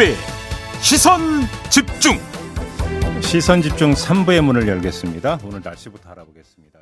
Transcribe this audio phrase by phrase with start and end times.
[0.00, 0.14] 김종배
[0.80, 1.20] 시선
[1.68, 2.18] 집중
[3.20, 5.40] 시선 집중 3부의 문을 열겠습니다.
[5.44, 6.80] 오늘 날씨부터 알아보겠습니다.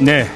[0.00, 0.26] 네.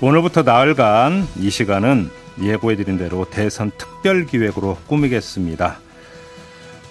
[0.00, 5.78] 오늘부터 나흘간 이 시간은 예고해드린 대로 대선 특별 기획으로 꾸미겠습니다.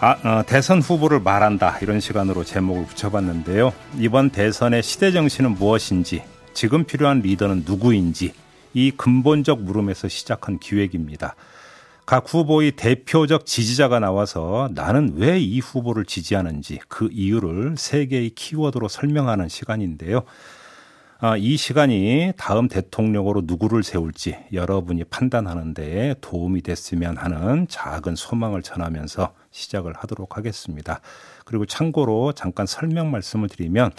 [0.03, 3.71] 아, 어, 대선 후보를 말한다 이런 시간으로 제목을 붙여봤는데요.
[3.99, 6.23] 이번 대선의 시대 정신은 무엇인지,
[6.55, 8.33] 지금 필요한 리더는 누구인지
[8.73, 11.35] 이 근본적 물음에서 시작한 기획입니다.
[12.07, 18.87] 각 후보의 대표적 지지자가 나와서 나는 왜 이 후보를 지지하는지 그 이유를 세 개의 키워드로
[18.87, 20.23] 설명하는 시간인데요.
[21.19, 28.63] 아, 이 시간이 다음 대통령으로 누구를 세울지 여러분이 판단하는 데 도움이 됐으면 하는 작은 소망을
[28.63, 31.01] 전하면서 시작을 하도록 하겠습니다.
[31.45, 33.91] 그리고 참고로 잠깐 설명 말씀을 드리면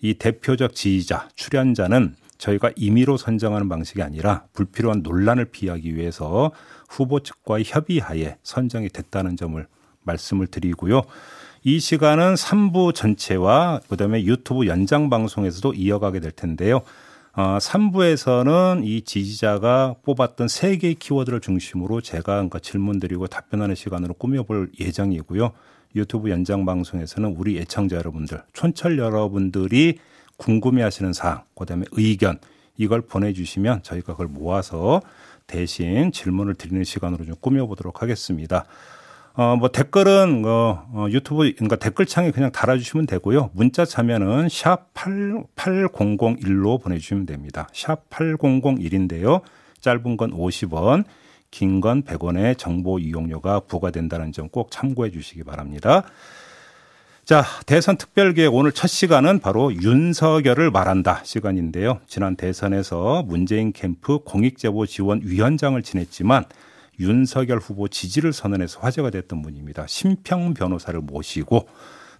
[0.00, 6.52] 이 대표적 지지자, 출연자는 저희가 임의로 선정하는 방식이 아니라 불필요한 논란을 피하기 위해서
[6.88, 9.64] 후보 측과의 협의하에 선정이 됐다는 점을
[10.02, 11.02] 말씀을 드리고요.
[11.62, 16.80] 이 시간은 3부 전체와 그다음에 유튜브 연장 방송에서도 이어가게 될 텐데요.
[17.32, 24.14] 어, 3부에서는 이 지지자가 뽑았던 세 개의 키워드를 중심으로 제가 그러니까 질문 드리고 답변하는 시간으로
[24.14, 25.52] 꾸며볼 예정이고요.
[25.94, 29.98] 유튜브 연장 방송에서는 우리 애청자 여러분들, 촌철 여러분들이
[30.36, 32.38] 궁금해하시는 사항, 그다음에 의견
[32.76, 35.02] 이걸 보내주시면 저희가 그걸 모아서
[35.46, 38.64] 대신 질문을 드리는 시간으로 좀 꾸며보도록 하겠습니다.
[39.34, 43.50] 어, 뭐 댓글은 어, 어 유튜브 그러니까 댓글창에 그냥 달아주시면 되고요.
[43.54, 47.68] 문자 참여는 샵 8, 8001로 보내주시면 됩니다.
[47.72, 49.42] 샵 8001인데요.
[49.80, 51.04] 짧은 건 50원,
[51.50, 56.02] 긴 건 100원의 정보 이용료가 부과된다는 점 꼭 참고해 주시기 바랍니다.
[57.24, 62.00] 자, 대선 특별기획 오늘 첫 시간은 바로 윤석열을 말한다 시간인데요.
[62.08, 66.44] 지난 대선에서 문재인 캠프 공익제보 지원 위원장을 지냈지만
[67.00, 69.86] 윤석열 후보 지지를 선언해서 화제가 됐던 분입니다.
[69.88, 71.66] 심평 변호사를 모시고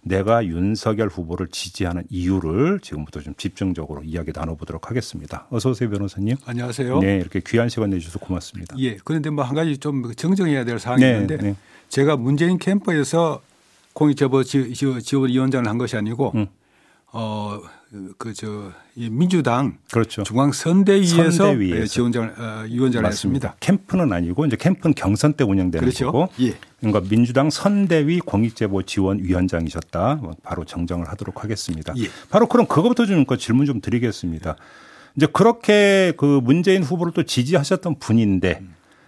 [0.03, 5.45] 내가 윤석열 후보를 지지하는 이유를 지금부터 좀 집중적으로 이야기 나눠보도록 하겠습니다.
[5.51, 6.37] 어서 오세요, 변호사님.
[6.43, 6.99] 안녕하세요.
[6.99, 8.75] 네, 이렇게 귀한 시간 내주셔서 고맙습니다.
[8.79, 8.97] 예.
[9.05, 11.55] 그런데 뭐 한 가지 좀 정정해야 될 사항이 네, 있는데 네.
[11.89, 13.41] 제가 문재인 캠프에서
[13.93, 16.47] 공익제보 지원 위원장을 한 것이 아니고 음.
[17.13, 17.61] 어
[18.17, 20.23] 그저 민주당 그렇죠.
[20.23, 21.85] 중앙 선대위에서 선대위에서.
[21.87, 23.49] 지원장을 어, 위원장을 맞습니다.
[23.49, 23.55] 했습니다.
[23.59, 26.05] 캠프는 아니고 이제 캠프는 경선 때 운영되는 그렇죠.
[26.05, 26.55] 거고 예.
[26.79, 30.19] 그러니까 민주당 선대위 공익제보 지원 위원장이셨다.
[30.21, 31.93] 뭐 바로 정정을 하도록 하겠습니다.
[31.97, 32.03] 예.
[32.29, 34.55] 바로 그럼 그것부터 좀그 질문 좀 드리겠습니다.
[35.17, 38.61] 이제 그렇게 그 문재인 후보를 또 지지하셨던 분인데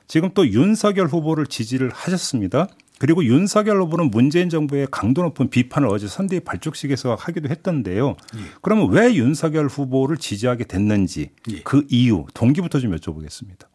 [0.07, 2.67] 지금 또 윤석열 후보를 지지를 하셨습니다.
[3.03, 8.15] 그리고 윤석열 후보는 문재인 정부의 강도 높은 비판을 어제 선대위 발족식에서 하기도 했던데요.
[8.37, 8.39] 예.
[8.61, 11.59] 그러면 왜 윤석열 후보를 지지하게 됐는지 예.
[11.63, 13.65] 그 이유 동기부터 좀 여쭤보겠습니다.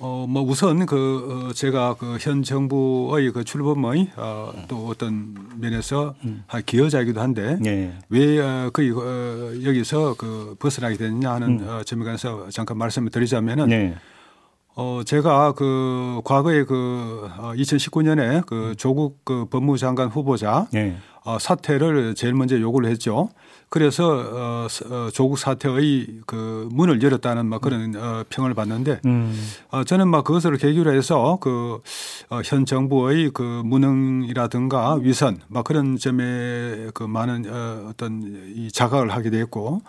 [0.00, 6.14] 어, 뭐 우선 그 어, 제가 그 현 정부의 그 출범의 어, 또 어떤 면에서
[6.24, 6.44] 음.
[6.66, 7.98] 기여자이기도 한데 네.
[8.10, 11.66] 왜그 어, 여기서 그 벗어나게 됐냐 하는 음.
[11.66, 13.94] 어, 점에 관해서 잠깐 말씀을 드리자면은 네.
[14.76, 18.74] 어, 제가 그 과거에 그 2019년에 어, 그 음.
[18.76, 20.96] 조국 그 법무장관 후보자 네.
[21.24, 23.30] 어, 사퇴를 제일 먼저 요구를 했죠.
[23.70, 29.34] 그래서 어, 어, 조국 사퇴의 그 문을 열었다는 막 그런 어, 평을 받는데 음.
[29.70, 36.90] 어, 저는 막 그것을 계기로 해서 그현 어, 정부의 그 무능이라든가 위선 막 그런 점에
[36.94, 39.82] 그 많은 어, 어떤 이 자각을 하게 됐고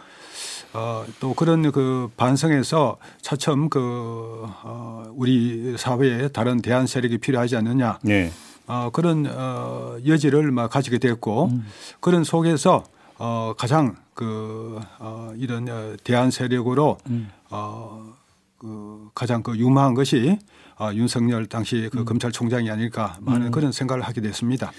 [0.76, 8.00] 어, 또 그런 그 반성에서 차츰 그 어, 우리 사회에 다른 대안 세력이 필요하지 않느냐.
[8.04, 8.32] 네.
[8.68, 11.66] 어, 그런 어, 여지를 막 가지게 됐고 음.
[12.02, 12.84] 그런 속에서
[13.18, 17.30] 어, 가장 그 어, 이런 어, 대안 세력으로 음.
[17.50, 18.14] 어,
[18.58, 20.40] 그 가장 그 유망한 것이
[20.78, 22.06] 어, 윤석열 당시 그 음.
[22.06, 23.52] 검찰총장이 아닐까 많은 음.
[23.52, 24.74] 그런 생각을 하게 됐습니다.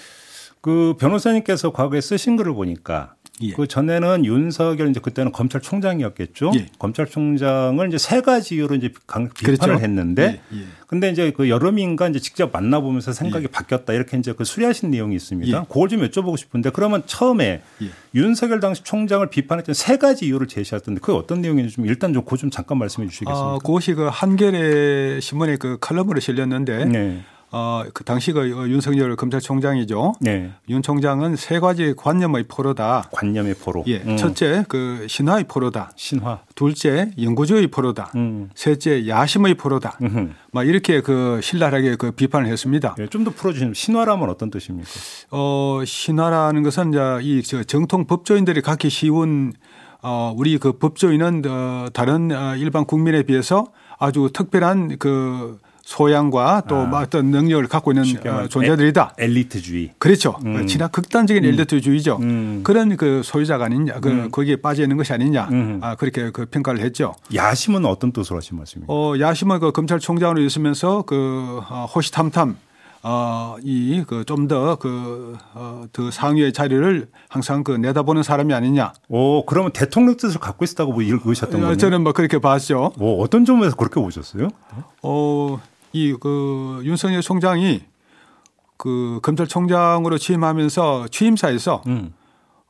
[0.60, 3.52] 그 변호사님께서 과거에 쓰신 글을 보니까 예.
[3.52, 6.52] 그 전에는 윤석열 이제 그때는 검찰총장이었겠죠.
[6.54, 6.66] 예.
[6.78, 9.72] 검찰총장을 이제 세 가지 이유로 이제 비판을 그렇죠.
[9.72, 10.58] 했는데, 예.
[10.58, 10.62] 예.
[10.86, 13.48] 근데 이제 그 여름인가 이제 직접 만나보면서 생각이 예.
[13.48, 15.58] 바뀌었다 이렇게 이제 그 수리하신 내용이 있습니다.
[15.58, 15.64] 예.
[15.68, 17.62] 그걸 좀 여쭤보고 싶은데 그러면 처음에
[18.14, 22.78] 윤석열 당시 총장을 비판했던 세 가지 이유를 제시하던데 그게 어떤 내용인지 좀 일단 좀그좀 잠깐
[22.78, 23.38] 말씀해 주시겠습니까?
[23.38, 26.84] 아, 그것이 그 한겨레 신문에 그 칼럼으로 실렸는데.
[26.86, 27.22] 네.
[27.52, 30.14] 어, 그 당시가 어, 윤석열 검찰총장이죠.
[30.20, 30.50] 네.
[30.68, 33.08] 윤 총장은 세 가지 관념의 포로다.
[33.12, 33.84] 관념의 포로.
[33.86, 34.02] 예.
[34.04, 34.16] 음.
[34.16, 35.92] 첫째, 그 신화의 포로다.
[35.96, 36.40] 신화.
[36.54, 38.10] 둘째, 영구주의 포로다.
[38.16, 38.50] 음.
[38.54, 39.98] 셋째, 야심의 포로다.
[40.02, 40.30] 음흠.
[40.52, 42.94] 막 이렇게 그 신랄하게 그 비판을 했습니다.
[42.98, 44.88] 네, 좀더 풀어주시면 신화라면 어떤 뜻입니까?
[45.30, 49.52] 어, 신화라는 것은 이제 이 정통 법조인들이 갖기 쉬운
[50.02, 53.66] 어, 우리 그 법조인은 어, 다른 어, 일반 국민에 비해서
[53.98, 57.00] 아주 특별한 그 소양과 또 아.
[57.00, 59.14] 어떤 능력을 갖고 있는 어, 존재들이다.
[59.18, 59.92] 엘리트주의.
[59.98, 60.36] 그렇죠.
[60.44, 60.66] 음.
[60.66, 61.48] 진짜 극단적인 음.
[61.48, 62.18] 엘리트주의죠.
[62.20, 62.60] 음.
[62.64, 64.30] 그런 그 소유자가 아니냐, 그 음.
[64.32, 65.78] 거기에 빠져 있는 것이 아니냐, 음.
[65.82, 67.14] 아, 그렇게 그 평가를 했죠.
[67.32, 68.92] 야심은 어떤 뜻으로 하신 말씀입니까?
[68.92, 72.56] 어, 야심은 그 검찰총장으로 있으면서 그 어, 호시탐탐
[73.08, 78.92] 어, 이, 그, 좀 더, 그, 어, 더 상위의 자리를 항상 그 내다보는 사람이 아니냐.
[79.08, 81.76] 오, 그러면 대통령 뜻을 갖고 있었다고 뭐 읽으셨던 거예요?
[81.76, 82.90] 저는 뭐 그렇게 봤죠.
[82.98, 84.48] 뭐 어떤 점에서 그렇게 보셨어요?
[85.02, 85.60] 어,
[85.92, 87.82] 이 그 윤석열 총장이
[88.76, 92.12] 그 검찰총장으로 취임하면서 취임사에서 음.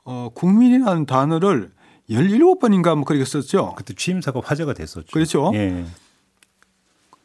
[0.04, 1.70] 어 국민이라는 단어를
[2.08, 3.74] 17번인가 뭐 그렇게 썼죠.
[3.76, 5.08] 그때 취임사가 화제가 됐었죠.
[5.12, 5.50] 그렇죠.
[5.54, 5.84] 예.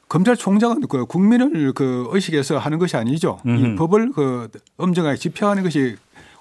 [0.09, 3.39] 검찰총장은 그 국민을 그 의식해서 하는 것이 아니죠.
[3.45, 3.57] 음.
[3.57, 5.95] 이 법을 그 엄정하게 집행하는 것이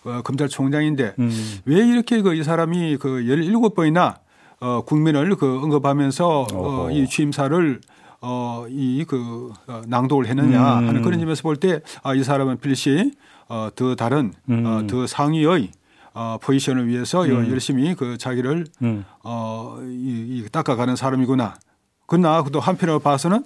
[0.04, 1.58] 어, 검찰총장인데 음.
[1.66, 4.16] 왜 이렇게 그 이 사람이 그 17번이나
[4.60, 7.80] 어, 국민을 그 언급하면서 어, 이 취임사를
[8.22, 10.88] 어, 이그 어, 낭독을 했느냐 음.
[10.88, 13.12] 하는 그런 점에서 볼 때 아, 이 사람은 필시
[13.48, 14.64] 어, 더 다른 음.
[14.66, 15.70] 어, 더 상위의
[16.12, 17.50] 어, 포지션을 위해서 음.
[17.50, 19.04] 열심히 그 자기를 음.
[19.24, 21.54] 어, 이, 이 닦아가는 사람이구나.
[22.06, 23.44] 그러나 또 한편으로 봐서는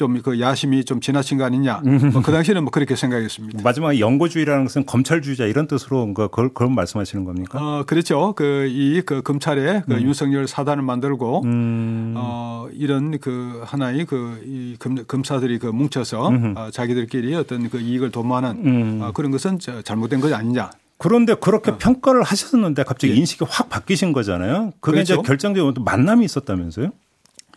[0.00, 1.82] 좀 그 야심이 좀 지나친 거 아니냐.
[1.84, 3.62] 뭐 그 당시에는 뭐 그렇게 생각했습니다.
[3.62, 7.58] 마지막에 영고주의라는 것은 검찰주의자 이런 뜻으로 그걸 그런 말씀하시는 겁니까?
[7.60, 8.32] 어, 그렇죠.
[8.34, 10.02] 그 이그 그 검찰에 그 음.
[10.02, 12.14] 윤석열 사단을 만들고 음.
[12.16, 14.76] 어, 이런 그 하나의 그이
[15.06, 18.98] 검사들이 그 뭉쳐서 어, 자기들끼리 어떤 그 이익을 도모하는 음.
[19.02, 20.70] 어, 그런 것은 잘못된 것 아니냐.
[20.98, 21.78] 그런데 그렇게 어.
[21.78, 23.16] 평가를 하셨는데 갑자기 예.
[23.16, 24.72] 인식이 확 바뀌신 거잖아요.
[24.80, 25.14] 그게 그렇죠.
[25.14, 26.90] 이제 결정적인 만남이 있었다면서요?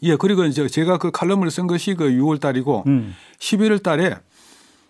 [0.03, 3.15] 예, 그리고 이제 제가 그 칼럼을 쓴 것이 그 6월 달이고 음.
[3.39, 4.15] 11월 달에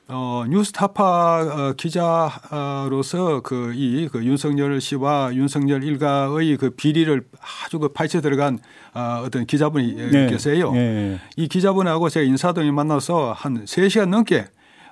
[0.09, 1.03] 어, 뉴스타파
[1.41, 7.23] 어, 기자로서 그 이 그 윤석열 씨와 윤석열 일가의 그 비리를
[7.65, 8.59] 아주 그 파헤쳐 들어간
[8.93, 10.27] 어, 어떤 기자분이 네.
[10.29, 10.71] 계세요.
[10.71, 11.19] 네.
[11.37, 14.45] 이 기자분하고 제가 인사동에 만나서 한 3시간 넘게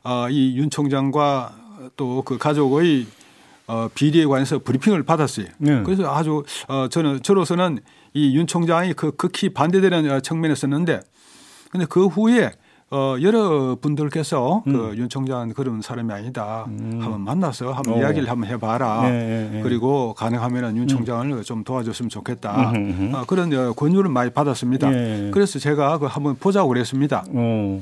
[0.04, 1.56] 어, 이 윤 총장과
[1.98, 3.06] 또 그 가족의
[3.72, 5.46] 어, 비리에 관해서 브리핑을 받았어요.
[5.60, 5.82] 네.
[5.84, 7.80] 그래서 아주 어, 저는 저로서는
[8.14, 11.00] 이 윤 총장이 그 극히 반대되는 측면에 있었는데
[11.72, 12.52] 근데 그 후에
[12.94, 14.74] 어, 여러 분들께서 음.
[14.74, 16.66] 그윤 총장은 그런 사람이 아니다.
[16.68, 17.00] 음.
[17.02, 17.98] 한번 만나서 한번 오.
[18.02, 19.04] 이야기를 한번 해봐라.
[19.06, 19.14] 예,
[19.54, 19.62] 예, 예.
[19.62, 20.88] 그리고 가능하면 윤 음.
[20.90, 21.42] 총장을 음.
[21.44, 22.72] 좀 도와줬으면 좋겠다.
[22.72, 24.92] 음, 아, 그런 어, 권유를 많이 받았습니다.
[24.94, 25.32] 예, 예.
[25.32, 27.24] 그래서 제가 그 한번 보자고 그랬습니다.
[27.34, 27.82] 오.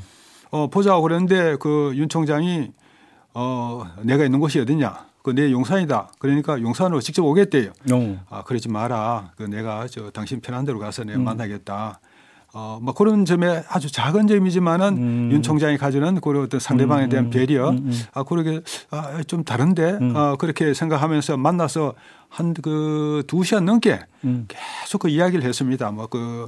[0.51, 2.69] 어, 보자고 그랬는데 그 윤 총장이
[3.33, 5.08] 어, 내가 있는 곳이 어디냐.
[5.23, 6.13] 그 내 용산이다.
[6.19, 7.71] 그러니까 용산으로 직접 오겠대요.
[7.91, 8.25] 어.
[8.29, 9.31] 아, 그러지 마라.
[9.35, 11.23] 그 내가 저 당신 편한 대로 가서 내가 음.
[11.25, 11.99] 만나겠다.
[12.53, 15.29] 어, 뭐 그런 점에 아주 작은 점이지만은 음.
[15.31, 17.99] 윤 총장이 가지는 그런 어떤 상대방에 대한 음, 음, 배려, 음, 음.
[18.13, 21.93] 아, 그러게 아, 좀 다른데, 아, 그렇게 생각하면서 만나서
[22.29, 23.99] 한 그 두 시간 넘게
[24.47, 25.89] 계속 그 이야기를 했습니다.
[25.91, 26.47] 뭐그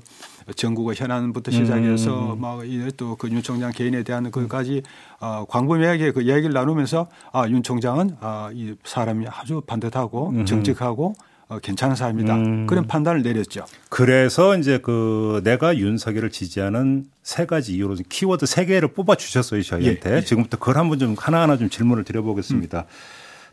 [0.56, 4.84] 전국의 현안부터 시작해서 막또그 윤 총장 개인에 대한 그까지
[5.20, 11.14] 어, 광범위하게 그 이야기를 나누면서 아, 윤 총장은 아, 이 사람이 아주 반듯하고 정직하고
[11.52, 12.34] 어, 괜찮은 사람이다.
[12.34, 12.66] 음.
[12.66, 13.66] 그런 판단을 내렸죠.
[13.90, 20.12] 그래서 이제 그 내가 윤석열을 지지하는 세 가지 이유로 키워드 세 개를 뽑아 주셨어요 저희한테.
[20.12, 20.22] 예, 예.
[20.22, 22.80] 지금부터 그걸 한번 좀 하나하나 좀 질문을 드려보겠습니다.
[22.80, 22.86] 음.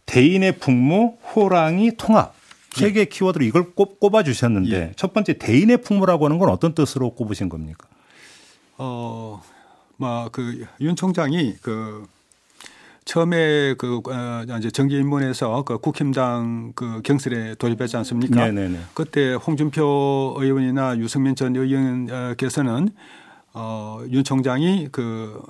[0.07, 2.35] 대인의 풍무, 호랑이, 통합.
[2.71, 3.05] 세개 예.
[3.07, 4.93] 키워드로 이걸 꼽, 꼽아 주셨는데 예.
[4.95, 7.89] 첫 번째 대인의 풍무라고 하는 건 어떤 뜻으로 꼽으신 겁니까?
[8.77, 9.43] 어,
[9.97, 12.07] 뭐그윤 총장이 그
[13.09, 18.45] 처음에 그 어, 이제 정기 입문해서 그 국힘당 그 경선에 돌입했지 않습니까?
[18.45, 18.79] 네네네.
[18.93, 22.91] 그때 홍준표 의원이나 유승민 전 의원께서는
[23.55, 25.41] 어, 윤 총장이 그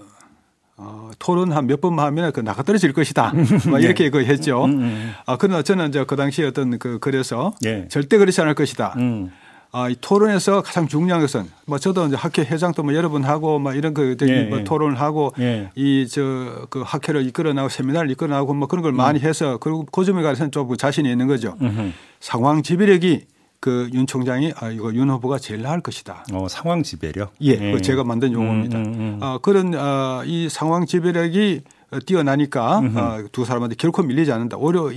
[0.76, 3.32] 어, 토론 한 몇 번 하면 그 나가 떨어질 것이다.
[3.34, 3.80] 네.
[3.82, 4.64] 이렇게 그 했죠.
[4.66, 5.12] 음, 음.
[5.26, 7.88] 아, 그러나 저는 이제 그 당시에 어떤 그 그래서 네.
[7.88, 8.94] 절대 그렇지 않을 것이다.
[8.98, 9.32] 음.
[9.70, 13.58] 아, 이 토론에서 가장 중요한 것은 뭐 저도 이제 학회 회장도 뭐 여러 번 하고
[13.58, 14.64] 뭐 이런 그 예, 뭐 예.
[14.64, 15.70] 토론을 하고 예.
[15.74, 18.96] 이저 그 학회를 이끌어 나고 세미나를 이끌어 나고 뭐 그런 걸 음.
[18.96, 21.56] 많이 해서 그리고 그 점에 관해서는 좀 자신이 있는 거죠.
[21.60, 21.92] 음흠.
[22.20, 23.26] 상황 지배력이
[23.60, 26.24] 그 윤 총장이 아 이거 윤 후보가 제일 나을 것이다.
[26.32, 27.32] 어, 상황 지배력.
[27.42, 27.80] 예, 예.
[27.80, 28.78] 제가 만든 용어입니다.
[28.78, 29.18] 음, 음, 음.
[29.20, 31.62] 아, 그런 아, 이 상황 지배력이
[32.06, 34.56] 뛰어나니까 어, 두 사람한테 결코 밀리지 않는다.
[34.58, 34.90] 오히려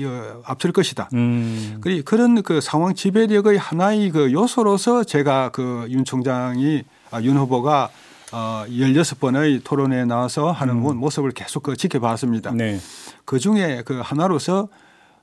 [0.43, 1.09] 앞설 것이다.
[1.13, 1.77] 음.
[1.81, 7.89] 그리 그런 그 상황 지배력의 하나의 그 요소로서 제가 그 윤 총장이 아, 윤 후보가
[8.33, 10.97] 어, 16번의 토론에 나와서 하는 음.
[10.97, 12.51] 모습을 계속 그 지켜봤습니다.
[12.51, 12.79] 네.
[13.25, 14.67] 그 중에 그 하나로서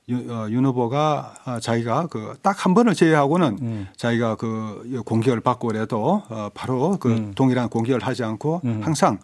[0.09, 3.87] 윤, 어, 윤 후보가 아, 자기가 그 딱 한 번을 제외하고는 음.
[3.95, 7.33] 자기가 그 공격을 받고 그래도 어, 바로 그 음.
[7.35, 8.81] 동일한 공격을 하지 않고 음.
[8.83, 9.19] 항상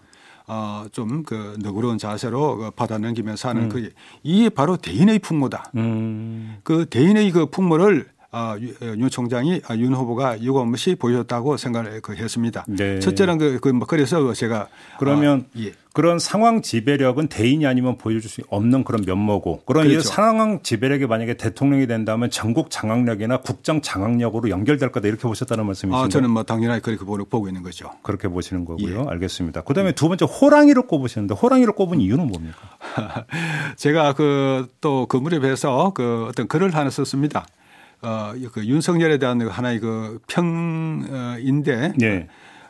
[0.47, 3.69] 어, 좀그 너그러운 자세로 그 받아넘기면서 하는 음.
[3.69, 3.89] 그,
[4.23, 5.71] 이 바로 대인의 풍모다.
[5.75, 6.57] 음.
[6.63, 12.15] 그 대인의 그 풍모를 아, 어, 윤 총장이 아, 윤 후보가 유감없이 보였다고 생각을 그
[12.15, 12.65] 했습니다.
[12.67, 12.99] 네.
[12.99, 14.67] 첫째는 그, 그뭐 그래서 제가
[14.99, 15.73] 그러면 아, 예.
[15.95, 19.99] 그런 상황 지배력은 대인이 아니면 보여줄 수 없는 그런 면모고 그런 그렇죠.
[19.99, 26.03] 이 상황 지배력이 만약에 대통령이 된다면 전국 장악력이나 국정 장악력으로 연결될 거다 이렇게 보셨다는 말씀이신가요?
[26.03, 27.91] 아, 저는 뭐 당연하게 그렇게 보고 있는 거죠.
[28.01, 29.03] 그렇게 보시는 거고요.
[29.03, 29.09] 예.
[29.09, 29.61] 알겠습니다.
[29.61, 32.57] 그다음에 두 번째 호랑이를 꼽으시는데 호랑이를 꼽은 이유는 뭡니까?
[33.77, 37.45] 제가 그 또그 그 무렵에서 그 어떤 글을 하나 썼습니다.
[38.01, 42.27] 어, 그 윤석열에 대한 하나의 그 평인데 네.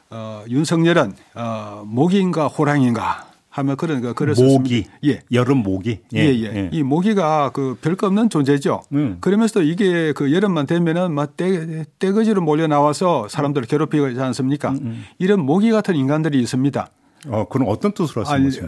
[0.09, 6.43] 어, 윤석열은 어, 모기인가 호랑인가 하면 그런 거 그래서 모기 예 여름 모기 예예 예,
[6.43, 6.55] 예.
[6.55, 6.69] 예.
[6.73, 8.81] 이 모기가 그 별거 없는 존재죠.
[8.91, 9.17] 음.
[9.21, 14.71] 그러면서도 이게 그 여름만 되면은 막떼 떼거지로 몰려 나와서 사람들을 괴롭히지 않습니까?
[14.71, 15.05] 음, 음.
[15.19, 16.89] 이런 모기 같은 인간들이 있습니다.
[17.29, 18.67] 어 그럼 어떤 뜻으로 하시는 거죠?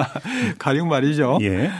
[0.58, 1.38] 가령 말이죠.
[1.40, 1.70] 예.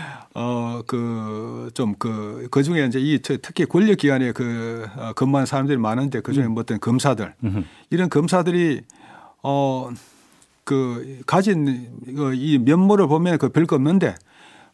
[0.41, 6.21] 어, 그, 좀 그, 그 중에 이제 이 특히 권력기관에 그, 어, 근무하는 사람들이 많은데
[6.21, 6.53] 그 중에 음.
[6.53, 7.65] 뭐 어떤 검사들 음흠.
[7.91, 8.83] 이런 검사들이
[9.43, 9.91] 어,
[10.63, 14.15] 그 가진 그이 면모를 보면 그 별거 없는데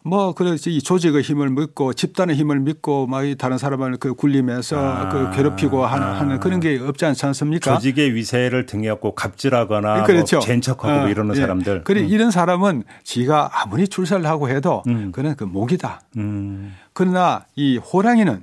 [0.07, 5.09] 뭐 그래서 이 조직의 힘을 믿고 집단의 힘을 믿고 막 다른 사람을 그 굴리면서 아.
[5.09, 6.21] 그 괴롭히고 하는, 아.
[6.21, 7.75] 하는, 그런 게 없지 않지 않습니까?
[7.75, 10.37] 조직의 위세를 등에 업고 갑질하거나 뭐 그렇죠.
[10.37, 11.09] 뭐 젠척하고 어.
[11.09, 11.41] 이러는 예.
[11.41, 11.85] 사람들.
[11.85, 12.09] 그래 음.
[12.09, 15.11] 이런 사람은 지가 아무리 출세를 하고 해도 음.
[15.11, 16.03] 그는 그 목이다.
[16.19, 16.75] 음.
[16.93, 18.43] 그러나 이 호랑이는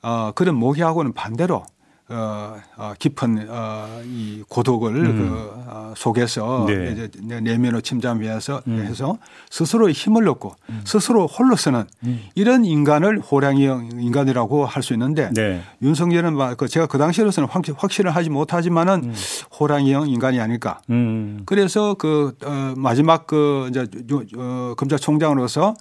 [0.00, 1.64] 어, 그런 모기하고는 반대로
[2.08, 5.18] 어, 어, 깊은 어, 이 고독을 음.
[5.18, 6.92] 그 어, 속에서 네.
[6.92, 8.78] 이제 내면을 침잠해서 음.
[8.86, 9.18] 해서
[9.50, 10.82] 스스로 힘을 얻고 음.
[10.84, 12.22] 스스로 홀로서는 음.
[12.34, 15.62] 이런 인간을 호랑이 인간이라고 할 수 있는데 네.
[15.82, 19.14] 윤석열은 그 제가 그 당시로서는 확실을 하지 못하지만은 음.
[19.58, 20.80] 호랑이형 인간이 아닐까.
[20.90, 21.42] 음.
[21.44, 23.88] 그래서 그 어, 마지막 그 이제
[24.36, 25.74] 어, 검찰총장으로서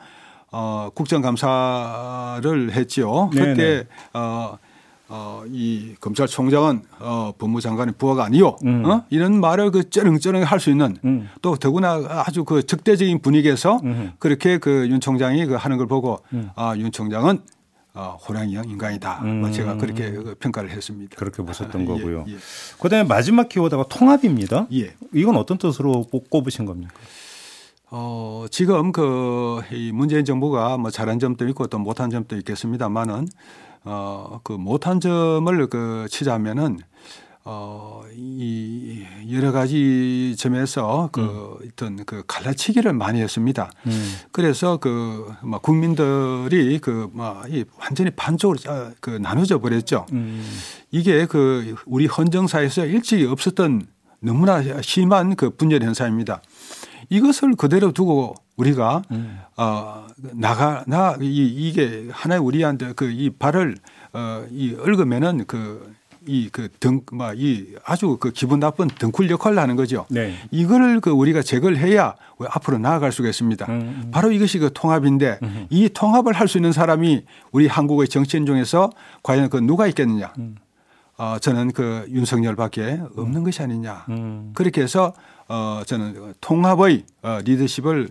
[0.51, 3.29] 어, 국정감사를 했지요.
[3.32, 3.84] 그때 네네.
[4.13, 4.58] 어,
[5.08, 8.56] 어, 이 검찰총장은 어, 법무장관의 부하가 아니요.
[8.66, 8.84] 음.
[8.86, 9.04] 어?
[9.10, 11.30] 이런 말을 그 쩌렁쩌렁 할 수 있는 음.
[11.44, 14.14] 또 더구나 아주 그 적대적인 분위기에서 음.
[14.20, 16.50] 그렇게 그 윤 총장이 그 하는 걸 보고 음.
[16.56, 17.40] 아, 윤 총장은
[17.94, 19.22] 어, 호랑이형 인간이다.
[19.22, 21.16] 뭐 제가 그렇게 그 평가를 했습니다.
[21.18, 22.26] 그렇게 보셨던 아, 거고요.
[22.28, 22.38] 예, 예.
[22.82, 24.68] 그다음에 마지막 키워드가 통합입니다.
[24.74, 24.94] 예.
[25.14, 26.94] 이건 어떤 뜻으로 꼽으신 겁니까?
[27.98, 33.28] 어, 지금 그 이 문재인 정부가 뭐 잘한 점도 있고 또 못한 점도 있겠습니다만은
[33.86, 36.80] 어, 그 못한 점을 그 치자면은
[37.46, 41.22] 어, 이 여러 가지 점에서 그
[41.62, 41.68] 음.
[41.68, 43.72] 어떤 그 갈라치기를 많이 했습니다.
[43.86, 44.16] 음.
[44.32, 48.60] 그래서 그뭐 국민들이 그막이 완전히 반쪽으로
[49.00, 50.06] 그 나눠져 버렸죠.
[50.12, 50.44] 음.
[50.92, 53.88] 이게 그 우리 헌정사에서 일찍이 없었던
[54.22, 56.42] 너무나 심한 그 분열 현상입니다.
[57.10, 59.40] 이것을 그대로 두고 우리가 음.
[59.58, 63.76] 어 나가 나 이, 이게 하나의 우리한테 그 이 발을
[64.14, 65.94] 어이 얽으면은 그
[66.28, 70.06] 이그등막이 아주 그 기분 나쁜 등쿨 역할을 하는 거죠.
[70.10, 70.36] 네.
[70.52, 72.16] 이거를 그 우리가 제거를 해야
[72.50, 73.66] 앞으로 나아갈 수가 있습니다.
[73.68, 73.72] 음,
[74.06, 74.12] 음.
[74.12, 75.68] 바로 이것이 그 통합인데 음.
[75.70, 78.92] 이 통합을 할 수 있는 사람이 우리 한국의 정치인 중에서
[79.24, 80.34] 과연 그 누가 있겠느냐.
[80.38, 80.56] 음.
[81.18, 84.06] 어, 저는 그 윤석열밖에 없는 것이 아니냐.
[84.10, 84.52] 음.
[84.54, 85.14] 그렇게 해서
[85.48, 88.10] 어, 저는 통합의 어, 리더십을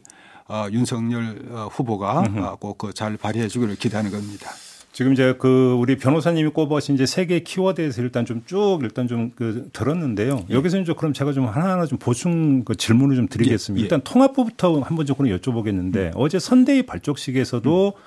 [0.49, 4.51] 어, 윤석열 어, 후보가 어, 꼭잘 그 발휘해 주기를 기대하는 겁니다.
[4.93, 9.69] 지금 이제 그 우리 변호사님이 꼽으신 이제 세개 키워드에서 일단 좀 쭉 일단 좀 그
[9.73, 10.45] 들었는데요.
[10.49, 10.55] 예.
[10.55, 13.81] 여기서 이제 그럼 제가 좀 하나하나 좀 보충 그 질문을 좀 드리겠습니다.
[13.81, 13.83] 예.
[13.83, 13.85] 예.
[13.85, 16.11] 일단 통합부부터 한번 조금 여쭤보겠는데 음.
[16.15, 18.01] 어제 선대위 발족식에서도 음.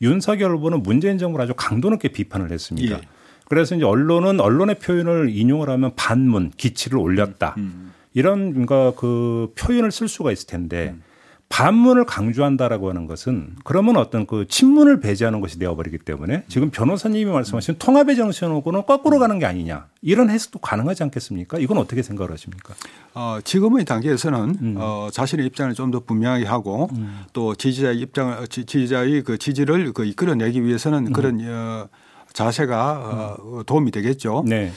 [0.00, 2.98] 윤석열 후보는 문재인 정부를 아주 강도 높게 비판을 했습니다.
[2.98, 3.00] 예.
[3.48, 7.54] 그래서 이제 언론은 언론의 표현을 인용을 하면 반문, 기치를 올렸다.
[7.58, 7.92] 음.
[8.08, 8.12] 음.
[8.14, 11.02] 이런 뭔가 그 표현을 쓸 수가 있을 텐데 음.
[11.50, 17.74] 반문을 강조한다라고 하는 것은 그러면 어떤 그 친문을 배제하는 것이 되어버리기 때문에 지금 변호사님이 말씀하신
[17.74, 17.76] 음.
[17.78, 21.58] 통합의 정신하고는 거꾸로 가는 게 아니냐 이런 해석도 가능하지 않겠습니까?
[21.58, 22.74] 이건 어떻게 생각을 하십니까?
[23.14, 24.74] 어, 지금의 단계에서는 음.
[24.78, 27.22] 어, 자신의 입장을 좀 더 분명하게 하고 음.
[27.32, 31.12] 또 지지자의 입장을 지 지자의 그 지지를 그 이끌어내기 위해서는 음.
[31.14, 31.88] 그런 어,
[32.34, 34.44] 자세가 어, 도움이 되겠죠.
[34.46, 34.70] 네.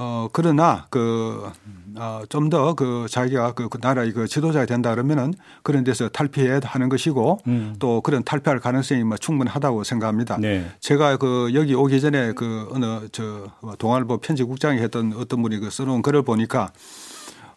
[0.00, 1.50] 어, 그러나 그,
[1.96, 7.40] 어, 좀더그 자기가 그, 그 나라의 그 지도자가 된다 그러면은 그런 데서 탈피해야 하는 것이고
[7.48, 7.74] 음.
[7.80, 10.38] 또 그런 탈피할 가능성이 뭐 충분하다고 생각합니다.
[10.38, 10.70] 네.
[10.78, 16.02] 제가 그 여기 오기 전에 그 어느 저 동아일보 편집국장이 했던 어떤 분이 그 써놓은
[16.02, 16.70] 글을 보니까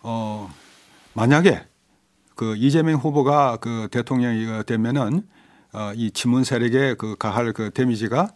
[0.01, 0.51] 어,
[1.13, 1.61] 만약에
[2.33, 5.27] 그 이재명 후보가 그 대통령이 되면은
[5.73, 8.29] 어, 이 친문 세력의 그 가할 그 데미지가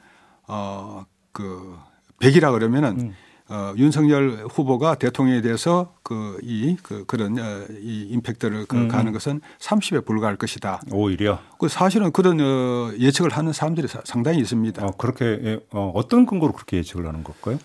[0.47, 1.75] 어, 그
[2.19, 3.15] 100이라 그러면은 음.
[3.47, 8.87] 어, 윤석열 후보가 대통령에 대해서 그, 이, 그, 그런, 어, 이 임팩트를 그 음.
[8.87, 10.81] 가는 것은 30에 불과할 것이다.
[10.91, 11.39] 오히려.
[11.59, 14.83] 그 사실은 그런 어, 예측을 하는 사람들이 상당히 있습니다.
[14.83, 17.59] 어, 그렇게, 예, 어, 어떤 근거로 그렇게 예측을 하는 걸까요?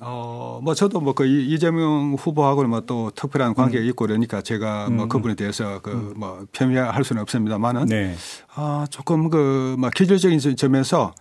[0.00, 3.88] 어, 뭐 저도 뭐 그 이재명 후보하고는 뭐 또 특별한 관계가 음.
[3.88, 5.08] 있고 그러니까 제가 뭐 음.
[5.08, 8.14] 그분에 대해서 그뭐 폄훼할 수는 없습니다만은 네.
[8.54, 11.14] 아, 조금 그뭐 기질적인 점에서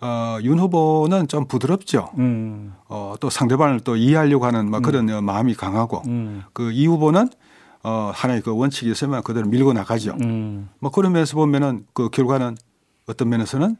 [0.00, 2.10] 어, 윤 후보는 좀 부드럽죠.
[2.18, 2.74] 음.
[2.88, 5.24] 어, 또 상대방을 또 이해하려고 하는 뭐 그런 음.
[5.24, 6.42] 마음이 강하고 음.
[6.52, 7.28] 그이 후보는
[7.82, 10.16] 어, 하나의 그 원칙이 있으면 그대로 밀고 나가죠.
[10.20, 10.68] 음.
[10.80, 12.56] 뭐 그런 면에서 보면은 그 결과는
[13.06, 13.76] 어떤 면에서는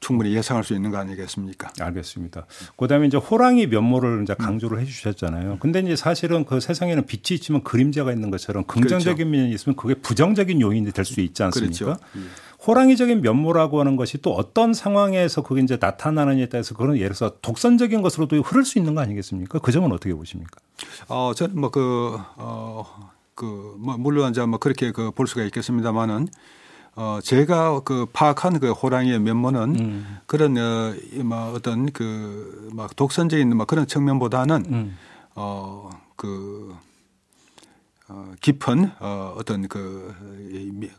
[0.00, 1.70] 충분히 예상할 수 있는 거 아니겠습니까?
[1.80, 2.46] 알겠습니다.
[2.76, 5.58] 그다음에 이제 호랑이 면모를 이제 강조를 해 주셨잖아요.
[5.60, 9.30] 근데 이제 사실은 그 세상에는 빛이 있지만 그림자가 있는 것처럼 긍정적인 그렇죠.
[9.30, 11.84] 면이 있으면 그게 부정적인 요인이 될 수 있지 않습니까?
[11.84, 12.00] 그렇죠.
[12.16, 12.20] 예.
[12.66, 18.02] 호랑이적인 면모라고 하는 것이 또 어떤 상황에서 그게 이제 나타나느냐에 따라서 그런 예를 들어서 독선적인
[18.02, 19.58] 것으로도 흐를 수 있는 거 아니겠습니까?
[19.60, 20.60] 그 점은 어떻게 보십니까?
[21.08, 22.84] 어, 저는 뭐 그, 어,
[23.34, 26.28] 그, 뭐 물론 이제 뭐 그렇게 그 볼 수가 있겠습니다만은
[27.00, 30.18] 어, 제가 그 파악한 그 호랑이의 면모는 음.
[30.26, 34.98] 그런 어, 뭐 어떤 그 막 독선적인 막 그런 측면보다는 음.
[35.34, 36.76] 어, 그
[38.06, 40.14] 어, 깊은 어, 어떤 그,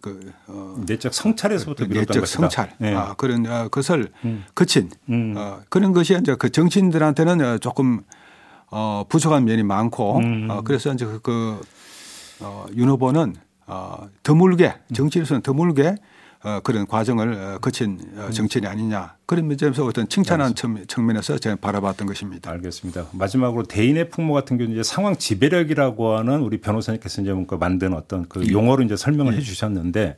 [0.02, 2.94] 그 어, 내적 성찰에서부터 그 내적 성찰 네.
[2.94, 4.44] 아, 그런 어, 것을 음.
[4.54, 5.34] 그친 음.
[5.38, 8.02] 어, 그런 것이 이제 그 정치인들한테는 어, 조금
[8.70, 10.48] 어, 부족한 면이 많고 음.
[10.52, 11.62] 어, 그래서 이제 그, 그
[12.42, 13.36] 어, 윤 후보는
[13.70, 15.96] 어, 드물게 정치인으로서는 드물게
[16.42, 20.56] 어, 그런 과정을 어, 거친 어, 정치인이 아니냐 그런 점에서 어떤 칭찬한
[20.88, 22.50] 측면에서 제가 바라봤던 것입니다.
[22.52, 23.08] 알겠습니다.
[23.12, 28.28] 마지막으로 대인의 풍모 같은 경우는 이제 상황 지배력이라고 하는 우리 변호사님께서 이제 뭔가 만든 어떤
[28.28, 28.52] 그 예.
[28.52, 29.38] 용어로 이제 설명을 예.
[29.38, 30.16] 해주셨는데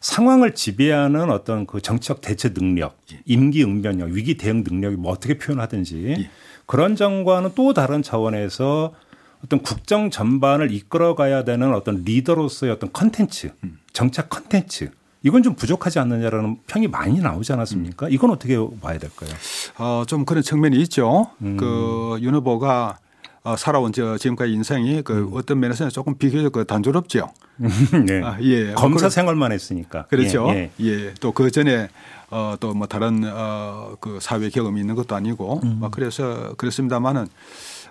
[0.00, 3.20] 상황을 지배하는 어떤 그 정치적 대처 능력, 예.
[3.24, 6.30] 임기 응변력, 위기 대응 능력이 뭐 어떻게 표현하든지 예.
[6.66, 8.94] 그런 점과는 또 다른 차원에서
[9.44, 13.78] 어떤 국정 전반을 이끌어가야 되는 어떤 리더로서의 어떤 컨텐츠, 음.
[13.92, 14.90] 정책 컨텐츠
[15.22, 18.08] 이건 좀 부족하지 않느냐라는 평이 많이 나오지 않았습니까?
[18.08, 19.30] 이건 어떻게 봐야 될까요?
[19.78, 21.30] 어, 좀 그런 측면이 있죠.
[21.42, 21.56] 음.
[21.56, 22.98] 그윤 후보가
[23.42, 25.30] 어, 살아온 저 지금까지 인생이 그 음.
[25.34, 27.30] 어떤 면에서는 조금 비교적 그 단조롭죠.
[28.06, 28.22] 네.
[28.22, 28.72] 아, 예.
[28.72, 30.06] 검사 생활만 했으니까.
[30.06, 30.46] 그렇죠.
[30.48, 30.70] 예.
[30.80, 30.86] 예.
[30.86, 31.14] 예.
[31.20, 31.88] 또그 전에
[32.30, 35.76] 어, 또 뭐 다른 어, 그 사회 경험이 있는 것도 아니고 음.
[35.80, 37.28] 뭐 그래서 그렇습니다만은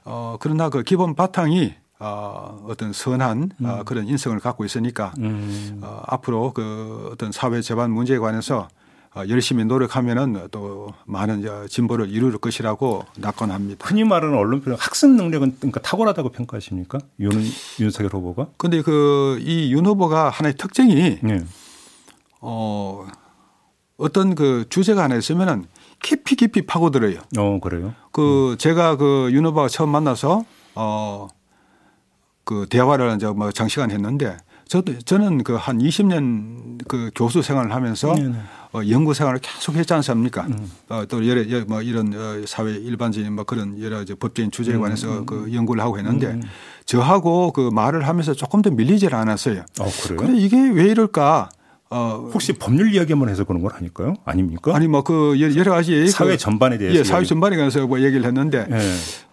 [0.06, 3.66] 어, 그러나 그 기본 바탕이 어, 어떤 선한 어, 음.
[3.66, 5.80] 어, 그런 인성을 갖고 있으니까 음.
[5.82, 8.68] 어, 앞으로 그 어떤 사회 재반 문제에 관해서
[9.16, 13.88] 어, 열심히 노력하면은 또 많은 진보를 이룰 것이라고 낙관합니다.
[13.88, 16.98] 흔히 말하는 언론 표현 학습 능력은 그러니까 탁월하다고 평가하십니까?
[17.20, 17.32] 윤
[17.80, 18.48] 윤석열 후보가?
[18.58, 21.46] 근데 그 이 윤 후보가 하나의 특징이 네.
[22.42, 23.06] 어
[23.98, 25.66] 어떤 그 주제가 하나 있으면은
[26.04, 27.20] 깊이 깊이 파고들어요.
[27.40, 27.96] 어, 그래요?
[28.12, 28.58] 그 음.
[28.60, 31.28] 제가 그윤 후보가 처음 만나서 어,
[32.44, 34.38] 그 대화를 이제 뭐 장시간 했는데
[34.68, 38.36] 저도 저는 그 한 20년 그 교수 생활을 하면서 네네.
[38.74, 40.44] 어, 연구 생활을 계속 했지 않습니까?
[40.48, 40.70] 음.
[40.90, 44.82] 어, 또 여러 뭐 이런 어, 사회 일반적인 뭐 그런 여러 이제 법적인 주제에 음,
[44.82, 45.26] 관해서 음.
[45.26, 46.42] 그 연구를 하고 했는데 음.
[46.86, 49.64] 저하고 그 말을 하면서 조금 더 밀리질 않았어요.
[49.80, 50.18] 어, 그래요?
[50.18, 51.50] 근데 이게 왜 이럴까?
[51.94, 54.16] 어, 혹시 법률 이야기만 해서 그런 건 아닐까요?
[54.26, 54.76] 아닙니까?
[54.76, 58.26] 아니 뭐 그 여러 가지 그 사회 전반에 대해서 예, 사회 전반에 관해서 뭐 얘기를
[58.26, 58.80] 했는데 네.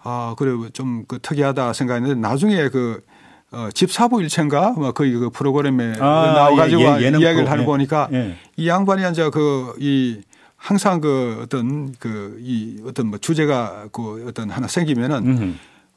[0.03, 3.01] 아 그래 좀그 특이하다 생각했는데 나중에 그
[3.51, 7.65] 어, 집사부 일체인가 뭐 거기 그 프로그램에 아, 나와가지고 예, 예, 이야기를 하는 예.
[7.65, 8.35] 보니까 예.
[8.57, 10.21] 이 양반이 이제 그이
[10.55, 15.53] 항상 그 어떤 그 이 어떤 뭐 주제가 그 어떤 하나 생기면은 음흠.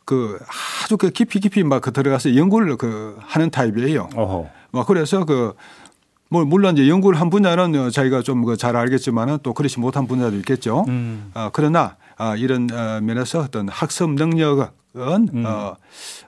[0.07, 0.39] 그
[0.85, 4.09] 아주 그 깊이 깊이 막 그 들어가서 연구를 그 하는 타입이에요.
[4.15, 4.49] 어허.
[4.73, 5.55] 뭐 그래서 그
[6.31, 10.85] 뭐 물론 이제 연구를 한 분야는 자기가 좀 잘 알겠지만은 또 그렇지 못한 분야도 있겠죠.
[10.89, 11.31] 음.
[11.35, 15.45] 아, 그러나 아, 이런 어, 면에서 어떤 학습 능력은 음.
[15.47, 15.75] 어,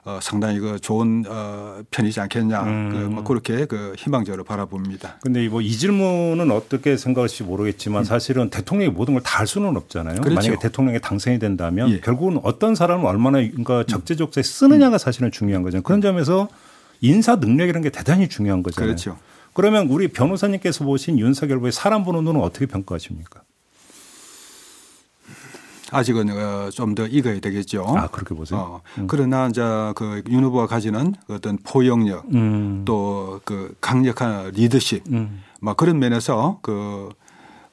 [0.05, 2.63] 어, 상당히 그 좋은 어, 편이지 않겠냐.
[2.63, 2.89] 음.
[2.91, 5.17] 그, 뭐 그렇게 그 희망적으로 바라봅니다.
[5.21, 8.03] 근데 뭐 이 질문은 어떻게 생각할지 모르겠지만 음.
[8.03, 10.21] 사실은 대통령이 모든 걸 다 할 수는 없잖아요.
[10.21, 10.35] 그렇죠.
[10.35, 11.99] 만약에 대통령이 당선이 된다면 예.
[11.99, 15.81] 결국은 어떤 사람을 얼마나 그러니까 적재적소에 쓰느냐가 사실은 중요한 거죠.
[15.81, 16.47] 그런 점에서
[17.01, 18.87] 인사 능력이라는 게 대단히 중요한 거잖아요.
[18.87, 19.17] 그렇죠.
[19.57, 23.41] 그러면 우리 변호사님께서 보신 윤석열 후보의 사람 보는 눈은 어떻게 평가하십니까?
[25.89, 27.83] 아직은 어, 좀 더 익어야 되겠죠.
[27.97, 28.59] 아 그렇게 보세요.
[28.59, 28.81] 어.
[28.99, 29.07] 음.
[29.07, 29.61] 그러나 이제
[29.95, 32.85] 그윤 후보가 가지는 어떤 포용력 음.
[32.85, 35.41] 또그 강력한 리더십 음.
[35.59, 37.09] 막 그런 면에서 그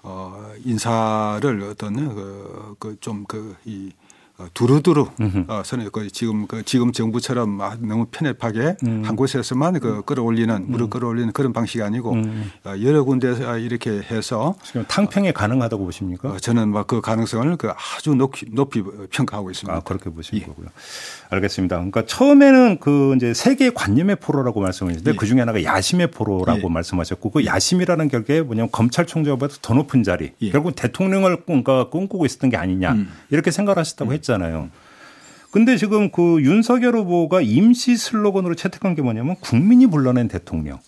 [0.02, 4.03] 어, 인사를 어떤 그좀그이 어,
[4.54, 5.08] 두루두루
[5.48, 9.02] 어, 선을 그 지금 그 지금 정부처럼 너무 편협하게 음.
[9.04, 10.90] 한 곳에서만 그 끌어올리는 무릎 음.
[10.90, 12.50] 끌어올리는 그런 방식이 아니고 음.
[12.64, 14.54] 어, 여러 군데서 이렇게 해서
[14.88, 16.30] 탕평에 가능하다고 보십니까?
[16.30, 19.76] 어, 저는 막 그 가능성을 그 아주 높이, 높이 평가하고 있습니다.
[19.76, 20.46] 아 그렇게 보시는 예.
[20.46, 20.66] 거고요.
[21.30, 21.76] 알겠습니다.
[21.76, 25.16] 그러니까 처음에는 그 이제 세계 관념의 포로라고 말씀하셨는데 예.
[25.16, 26.68] 그 중에 하나가 야심의 포로라고 예.
[26.68, 30.50] 말씀하셨고 그 야심이라는 결계 뭐냐면 검찰총장보다 더 높은 자리 예.
[30.50, 33.12] 결국 대통령을 그러니까 꿈꾸고 있었던 게 아니냐 음.
[33.30, 34.16] 이렇게 생각하셨다고 을 음.
[34.24, 34.70] 했잖아요.
[35.50, 40.80] 근데 지금 그 윤석열 후보가 임시 슬로건으로 채택한 게 뭐냐면 국민이 불러낸 대통령.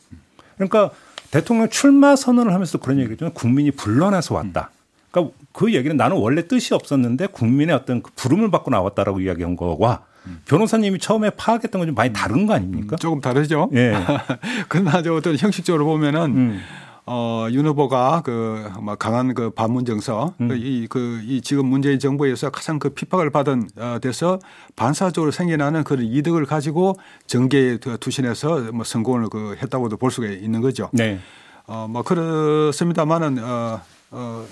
[0.56, 0.90] 그러니까
[1.30, 3.30] 대통령 출마 선언을 하면서 그런 얘기죠.
[3.32, 4.70] 국민이 불러내서 왔다.
[5.10, 10.00] 그러니까 그 얘기는 나는 원래 뜻이 없었는데 국민의 어떤 그 부름을 받고 나왔다라고 이야기한 거와
[10.46, 12.96] 변호사님이 처음에 파악했던 건 좀 많이 다른 거 아닙니까?
[12.96, 13.70] 조금 다르죠.
[13.74, 13.94] 예.
[14.68, 16.60] 그러나 어떤 형식적으로 보면은 음.
[17.08, 20.48] 어, 윤 후보가 그, 뭐 강한 그 반문 정서, 음.
[20.48, 24.40] 그 이, 그, 이 지금 문재인 정부에서 가장 그 핍박을 받은 어, 데서
[24.74, 26.96] 반사적으로 생겨나는 그런 이득을 가지고
[27.28, 30.90] 정계에 투신해서 뭐 성공을 그 했다고도 볼 수가 있는 거죠.
[30.92, 31.20] 네.
[31.68, 34.44] 어, 뭐 그렇습니다만은, 어, 어,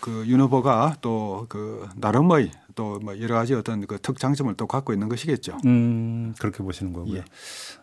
[0.00, 4.92] 그 윤 후보가 또 그 나름의 또 뭐 여러 가지 어떤 그 특장점을 또 갖고
[4.92, 5.58] 있는 것이겠죠.
[5.64, 7.18] 음, 그렇게 보시는 거고요.
[7.18, 7.24] 예.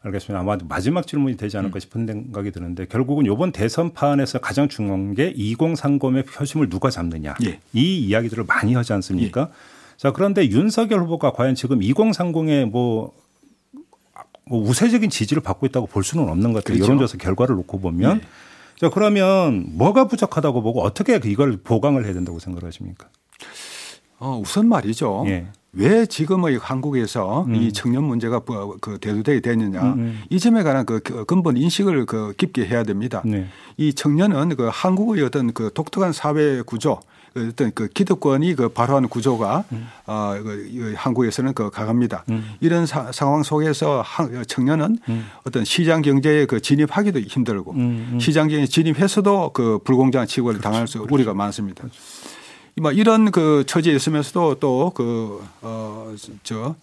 [0.03, 0.39] 알겠습니다.
[0.39, 1.79] 아마 마지막 질문이 되지 않을까 음.
[1.79, 7.35] 싶은 생각이 드는데 결국은 이번 대선판에서 가장 중요한 게 2030의 표심을 누가 잡느냐.
[7.45, 7.59] 예.
[7.73, 9.41] 이 이야기들을 많이 하지 않습니까?
[9.49, 9.55] 예.
[9.97, 13.13] 자, 그런데 윤석열 후보가 과연 지금 2030의 뭐,
[14.45, 16.77] 뭐 우세적인 지지를 받고 있다고 볼 수는 없는 것 같아요.
[16.77, 16.91] 그렇죠.
[16.93, 18.17] 여론조사 결과를 놓고 보면.
[18.17, 18.21] 예.
[18.81, 23.09] 자, 그러면 뭐가 부족하다고 보고 어떻게 이걸 보강을 해야 된다고 생각하십니까?
[24.17, 25.23] 어, 우선 말이죠.
[25.27, 25.45] 예.
[25.71, 27.53] 왜 지금의 한국에서 음.
[27.53, 28.41] 이 청년 문제가
[28.81, 30.21] 그 대두되게 되느냐 음, 음.
[30.31, 33.21] 이 점에 관한 그 근본 인식을 그 깊게 해야 됩니다.
[33.23, 33.45] 네.
[33.77, 36.99] 이 청년은 그 한국의 어떤 그 독특한 사회 구조
[37.33, 39.87] 그 어떤 그 기득권이 그 발효한 구조가 음.
[40.05, 42.25] 어, 그 한국에서는 그 강합니다.
[42.29, 42.55] 음.
[42.59, 44.03] 이런 사, 상황 속에서
[44.47, 45.25] 청년은 음.
[45.45, 48.19] 어떤 시장 경제에 그 진입하기도 힘들고 음, 음.
[48.19, 50.63] 시장 경제에 진입해서도 그 불공정한 취급을 그렇죠.
[50.63, 51.13] 당할 수 그렇죠.
[51.13, 51.81] 우리가 많습니다.
[51.83, 51.99] 그렇죠.
[52.81, 56.75] 뭐 이런 그 처지에 있으면서도 또 그 어 저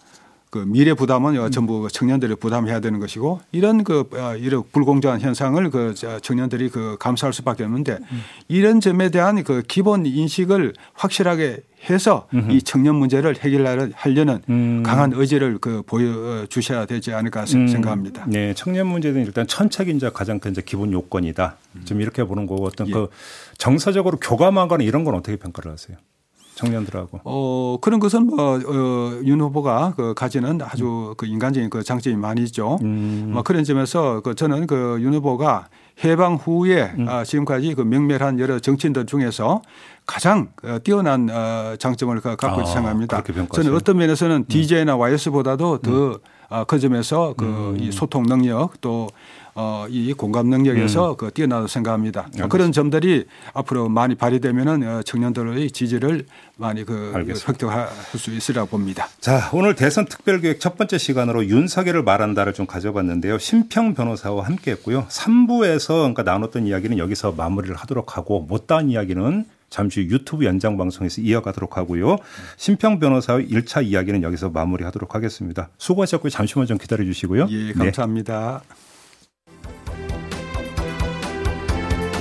[0.49, 1.51] 그 미래 부담은 음.
[1.51, 7.33] 전부 청년들이 부담해야 되는 것이고 이런 그 어, 이런 불공정한 현상을 그 청년들이 그 감수할
[7.33, 8.21] 수밖에 없는데 음.
[8.47, 12.51] 이런 점에 대한 그 기본 인식을 확실하게 해서 음흠.
[12.51, 14.83] 이 청년 문제를 해결하려는 음.
[14.83, 17.67] 강한 의지를 그 보여 주셔야 되지 않을까 음.
[17.67, 18.25] 생각합니다.
[18.27, 21.57] 네, 청년 문제는 일단 천착인자 가장 큰 기본 요건이다.
[21.75, 21.81] 음.
[21.85, 22.91] 좀 이렇게 보는 거고 어떤 예.
[22.91, 23.07] 그
[23.57, 25.95] 정서적으로 교감하거나 이런 건 어떻게 평가를 하세요?
[26.59, 27.21] 청년들하고.
[27.23, 32.77] 어 그런 것은 뭐윤 어, 후보가 그 가지는 아주 그 인간적인 그 장점이 많이 있죠.
[32.83, 33.31] 음.
[33.33, 35.67] 뭐 그런 점에서 그 저는 그 윤 후보가
[36.03, 37.09] 해방 후에 음.
[37.09, 39.61] 아, 지금까지 그 명멸한 여러 정치인들 중에서
[40.05, 43.21] 가장 어, 뛰어난 어, 장점을 갖고 아, 생각합니다.
[43.51, 44.99] 저는 어떤 면에서는 DJ나 음.
[44.99, 46.79] YS보다도 더그 음.
[46.79, 47.91] 점에서 그이 음.
[47.91, 49.07] 소통 능력 또
[49.55, 51.17] 어, 이 공감 능력에서 음.
[51.17, 52.21] 그 뛰어나다고 생각합니다.
[52.21, 52.47] 알겠습니다.
[52.47, 57.13] 그런 점들이 앞으로 많이 발휘되면은 어, 청년들의 지지를 많이 그
[57.47, 59.07] 획득할 수 있으리라 봅니다.
[59.19, 63.37] 자, 오늘 대선 특별기획 첫 번째 시간으로 윤석열을 말한다를 좀 가져봤는데요.
[63.37, 65.05] 심평 변호사와 함께 했고요.
[65.09, 71.77] 3부에서 그러니까 나눴던 이야기는 여기서 마무리를 하도록 하고 못다한 이야기는 잠시 유튜브 연장 방송에서 이어가도록
[71.77, 72.17] 하고요.
[72.57, 75.69] 심평 변호사의 1차 이야기는 여기서 마무리하도록 하겠습니다.
[75.77, 76.29] 수고하셨고요.
[76.29, 77.47] 잠시만 좀 기다려 주시고요.
[77.49, 78.63] 예, 감사합니다.
[78.67, 78.88] 네.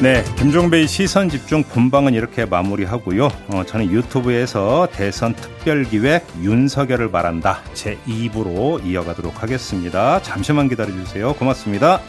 [0.00, 3.32] 네, 김종배의 시선 집중 본방은 이렇게 마무리하고요.
[3.48, 10.22] 어, 저는 유튜브에서 대선 특별기획 윤석열을 말한다 제 2부로 이어가도록 하겠습니다.
[10.22, 11.34] 잠시만 기다려 주세요.
[11.34, 12.00] 고맙습니다.